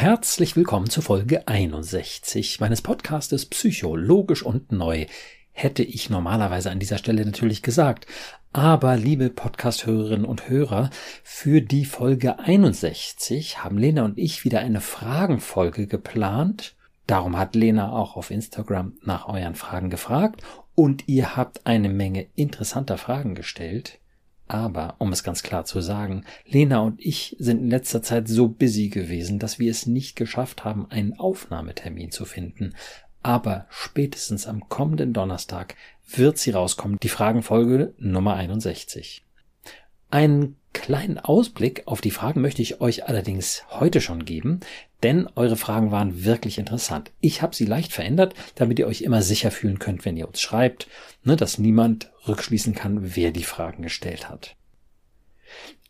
[0.00, 5.06] Herzlich willkommen zur Folge 61 meines Podcastes Psychologisch und Neu.
[5.50, 8.06] Hätte ich normalerweise an dieser Stelle natürlich gesagt.
[8.52, 10.90] Aber, liebe Podcast-Hörerinnen und Hörer,
[11.24, 16.76] für die Folge 61 haben Lena und ich wieder eine Fragenfolge geplant.
[17.08, 20.42] Darum hat Lena auch auf Instagram nach euren Fragen gefragt
[20.76, 23.98] und ihr habt eine Menge interessanter Fragen gestellt.
[24.48, 28.48] Aber, um es ganz klar zu sagen, Lena und ich sind in letzter Zeit so
[28.48, 32.74] busy gewesen, dass wir es nicht geschafft haben, einen Aufnahmetermin zu finden.
[33.22, 35.76] Aber spätestens am kommenden Donnerstag
[36.10, 39.22] wird sie rauskommen, die Fragenfolge Nummer 61.
[40.10, 44.60] Einen kleinen Ausblick auf die Fragen möchte ich euch allerdings heute schon geben,
[45.02, 47.12] denn eure Fragen waren wirklich interessant.
[47.20, 50.40] Ich habe sie leicht verändert, damit ihr euch immer sicher fühlen könnt, wenn ihr uns
[50.40, 50.88] schreibt,
[51.22, 54.56] ne, dass niemand rückschließen kann, wer die Fragen gestellt hat.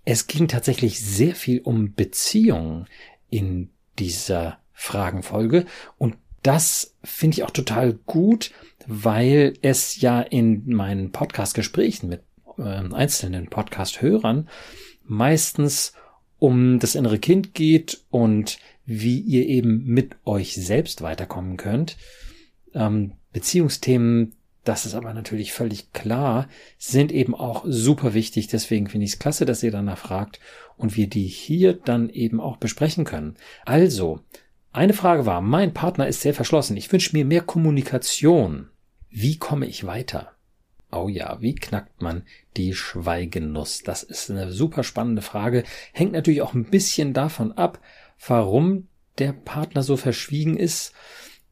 [0.04, 2.86] Es ging tatsächlich sehr viel um Beziehungen
[3.30, 8.52] in dieser Fragenfolge und das finde ich auch total gut,
[8.87, 12.22] weil es ja in meinen Podcast-Gesprächen mit
[12.59, 14.48] äh, einzelnen Podcast-Hörern
[15.02, 15.95] meistens
[16.38, 18.59] um das innere Kind geht und
[18.90, 21.98] wie ihr eben mit euch selbst weiterkommen könnt.
[22.72, 24.32] Ähm, Beziehungsthemen,
[24.64, 28.46] das ist aber natürlich völlig klar, sind eben auch super wichtig.
[28.46, 30.40] Deswegen finde ich es klasse, dass ihr danach fragt
[30.78, 33.36] und wir die hier dann eben auch besprechen können.
[33.66, 34.20] Also,
[34.72, 36.78] eine Frage war, mein Partner ist sehr verschlossen.
[36.78, 38.70] Ich wünsche mir mehr Kommunikation.
[39.10, 40.32] Wie komme ich weiter?
[40.90, 42.22] Oh ja, wie knackt man
[42.56, 43.82] die Schweigenuss?
[43.82, 45.64] Das ist eine super spannende Frage.
[45.92, 47.80] Hängt natürlich auch ein bisschen davon ab,
[48.27, 48.88] warum
[49.19, 50.93] der Partner so verschwiegen ist.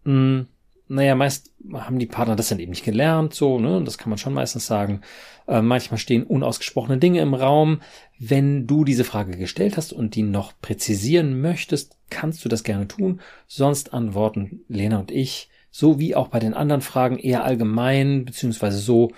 [0.05, 0.47] Hm,
[0.89, 3.83] naja, meist haben die Partner das dann eben nicht gelernt, so, ne?
[3.83, 5.01] Das kann man schon meistens sagen.
[5.49, 7.81] Äh, manchmal stehen unausgesprochene Dinge im Raum.
[8.19, 12.87] Wenn du diese Frage gestellt hast und die noch präzisieren möchtest, kannst du das gerne
[12.87, 13.21] tun.
[13.49, 18.79] Sonst antworten Lena und ich, so wie auch bei den anderen Fragen, eher allgemein, beziehungsweise
[18.79, 19.13] so,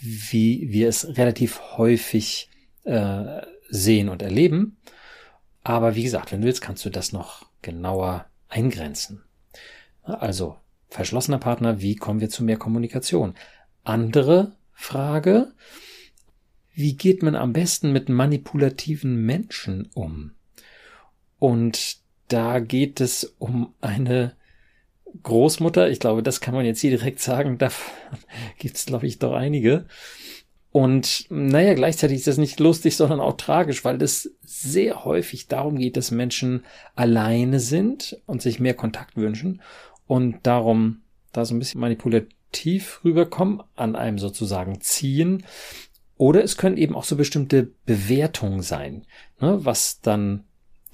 [0.00, 2.48] wie wir es relativ häufig
[2.84, 4.76] äh, sehen und erleben.
[5.62, 9.22] Aber wie gesagt, wenn du willst, kannst du das noch genauer eingrenzen.
[10.02, 10.56] Also,
[10.88, 13.34] verschlossener Partner, wie kommen wir zu mehr Kommunikation?
[13.84, 15.52] Andere Frage,
[16.72, 20.32] wie geht man am besten mit manipulativen Menschen um?
[21.38, 24.36] Und da geht es um eine
[25.22, 25.90] Großmutter.
[25.90, 27.58] Ich glaube, das kann man jetzt hier direkt sagen.
[27.58, 27.70] Da
[28.58, 29.86] gibt es, glaube ich, doch einige.
[30.72, 35.76] Und naja, gleichzeitig ist das nicht lustig, sondern auch tragisch, weil es sehr häufig darum
[35.76, 36.64] geht, dass Menschen
[36.94, 39.62] alleine sind und sich mehr Kontakt wünschen
[40.06, 45.44] und darum da so ein bisschen manipulativ rüberkommen, an einem sozusagen ziehen.
[46.16, 49.06] Oder es können eben auch so bestimmte Bewertungen sein,
[49.40, 50.44] ne, was dann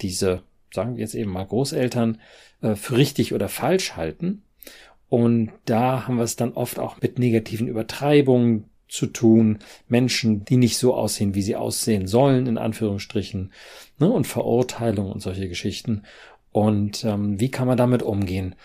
[0.01, 0.41] diese,
[0.73, 2.19] sagen wir jetzt eben mal Großeltern,
[2.61, 4.43] äh, für richtig oder falsch halten.
[5.09, 10.57] Und da haben wir es dann oft auch mit negativen Übertreibungen, zu tun, Menschen, die
[10.57, 13.51] nicht so aussehen, wie sie aussehen sollen, in Anführungsstrichen,
[13.99, 16.03] ne, und Verurteilung und solche Geschichten.
[16.51, 18.55] Und ähm, wie kann man damit umgehen?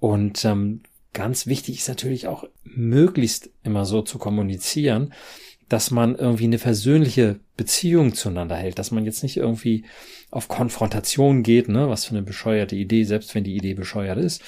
[0.00, 5.12] Und ähm, ganz wichtig ist natürlich auch, möglichst immer so zu kommunizieren,
[5.68, 9.84] dass man irgendwie eine versöhnliche Beziehung zueinander hält, dass man jetzt nicht irgendwie
[10.30, 14.42] auf Konfrontation geht, ne, was für eine bescheuerte Idee, selbst wenn die Idee bescheuert ist,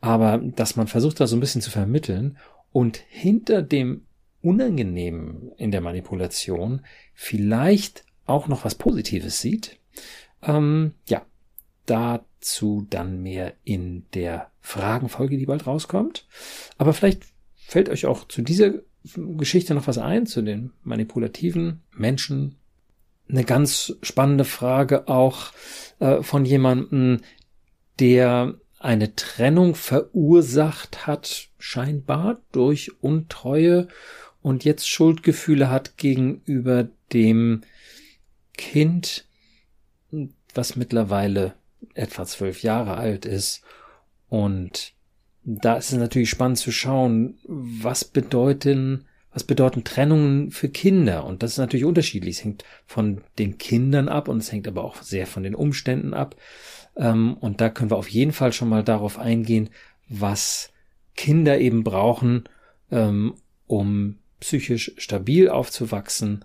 [0.00, 2.38] aber dass man versucht, da so ein bisschen zu vermitteln
[2.72, 4.02] und hinter dem
[4.42, 6.82] unangenehm in der Manipulation
[7.14, 9.78] vielleicht auch noch was Positives sieht.
[10.42, 11.24] Ähm, ja,
[11.86, 16.26] dazu dann mehr in der Fragenfolge, die bald rauskommt.
[16.78, 17.22] Aber vielleicht
[17.54, 18.74] fällt euch auch zu dieser
[19.16, 22.56] Geschichte noch was ein, zu den manipulativen Menschen.
[23.28, 25.52] Eine ganz spannende Frage auch
[25.98, 27.20] äh, von jemandem,
[27.98, 33.88] der eine Trennung verursacht hat, scheinbar durch Untreue
[34.42, 37.62] und jetzt Schuldgefühle hat gegenüber dem
[38.54, 39.24] Kind,
[40.54, 41.54] was mittlerweile
[41.94, 43.62] etwa zwölf Jahre alt ist.
[44.28, 44.92] Und
[45.44, 51.24] da ist es natürlich spannend zu schauen, was bedeuten, was bedeuten Trennungen für Kinder?
[51.24, 52.38] Und das ist natürlich unterschiedlich.
[52.38, 56.14] Es hängt von den Kindern ab und es hängt aber auch sehr von den Umständen
[56.14, 56.36] ab.
[56.96, 59.70] Ähm, und da können wir auf jeden Fall schon mal darauf eingehen,
[60.08, 60.72] was
[61.16, 62.44] Kinder eben brauchen,
[62.90, 63.34] ähm,
[63.66, 66.44] um psychisch stabil aufzuwachsen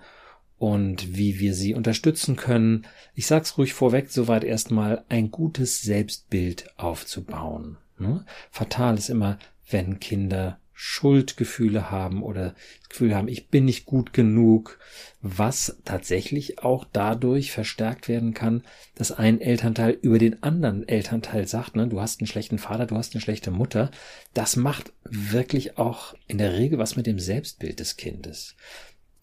[0.59, 2.85] und wie wir sie unterstützen können.
[3.15, 7.77] Ich sag's ruhig vorweg, soweit erstmal ein gutes Selbstbild aufzubauen.
[7.97, 8.23] Ne?
[8.51, 9.39] Fatal ist immer,
[9.69, 14.77] wenn Kinder Schuldgefühle haben oder das Gefühl haben, ich bin nicht gut genug,
[15.21, 18.61] was tatsächlich auch dadurch verstärkt werden kann,
[18.93, 22.95] dass ein Elternteil über den anderen Elternteil sagt, ne, du hast einen schlechten Vater, du
[22.95, 23.89] hast eine schlechte Mutter.
[24.35, 28.55] Das macht wirklich auch in der Regel was mit dem Selbstbild des Kindes.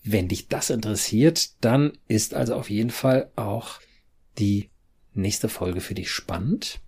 [0.03, 3.79] Wenn dich das interessiert, dann ist also auf jeden Fall auch
[4.41, 4.71] die
[5.13, 6.81] nächste Folge für dich spannend.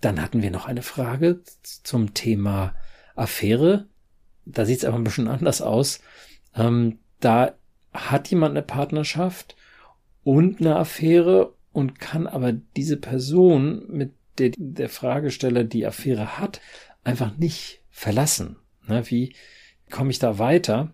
[0.00, 2.74] Dann hatten wir noch eine Frage zum Thema
[3.16, 3.86] Affäre.
[4.44, 6.00] Da sieht es aber ein bisschen anders aus.
[6.54, 7.54] Ähm, da
[7.92, 9.56] hat jemand eine Partnerschaft
[10.22, 16.60] und eine Affäre und kann aber diese Person, mit der der Fragesteller die Affäre hat,
[17.04, 18.56] einfach nicht verlassen.
[18.86, 19.34] Ne, wie
[19.90, 20.92] komme ich da weiter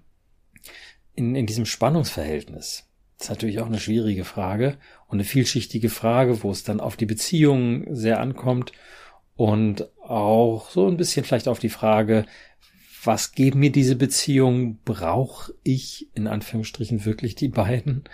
[1.15, 2.89] in, in diesem Spannungsverhältnis?
[3.19, 6.97] Das ist natürlich auch eine schwierige Frage und eine vielschichtige Frage, wo es dann auf
[6.97, 8.73] die Beziehung sehr ankommt
[9.43, 12.27] und auch so ein bisschen vielleicht auf die Frage,
[13.03, 14.79] was geben mir diese Beziehungen?
[14.85, 18.05] Brauche ich in Anführungsstrichen wirklich die beiden?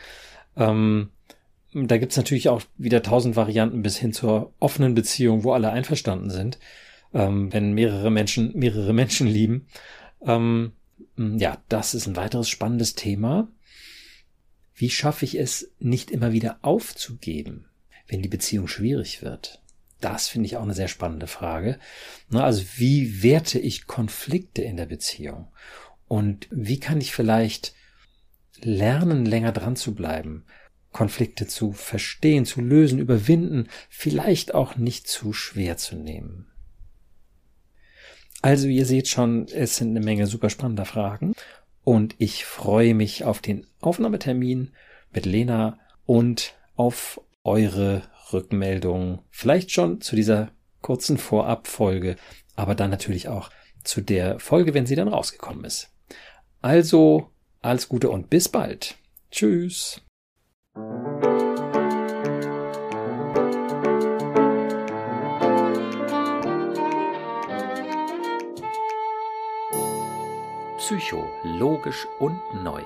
[0.57, 1.11] Ähm,
[1.75, 6.31] da gibt's natürlich auch wieder tausend Varianten bis hin zur offenen Beziehung, wo alle einverstanden
[6.31, 6.59] sind,
[7.13, 9.67] ähm, wenn mehrere Menschen mehrere Menschen lieben.
[10.23, 10.73] Ähm,
[11.19, 13.49] ja, das ist ein weiteres spannendes Thema.
[14.75, 17.67] Wie schaffe ich es, nicht immer wieder aufzugeben,
[18.07, 19.61] wenn die Beziehung schwierig wird?
[20.01, 21.79] Das finde ich auch eine sehr spannende Frage.
[22.33, 25.49] Also wie werte ich Konflikte in der Beziehung?
[26.07, 27.75] Und wie kann ich vielleicht
[28.61, 30.45] lernen, länger dran zu bleiben?
[30.93, 36.51] Konflikte zu verstehen, zu lösen, überwinden, vielleicht auch nicht zu schwer zu nehmen.
[38.41, 41.35] Also ihr seht schon, es sind eine Menge super spannender Fragen
[41.83, 44.73] und ich freue mich auf den Aufnahmetermin
[45.13, 48.03] mit Lena und auf eure
[48.33, 52.17] Rückmeldungen, vielleicht schon zu dieser kurzen Vorabfolge,
[52.57, 53.51] aber dann natürlich auch
[53.85, 55.91] zu der Folge, wenn sie dann rausgekommen ist.
[56.61, 57.31] Also,
[57.61, 58.97] alles Gute und bis bald.
[59.31, 60.01] Tschüss.
[70.79, 72.83] Psycho, logisch und neu